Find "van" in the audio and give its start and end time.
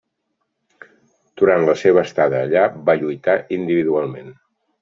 2.89-3.05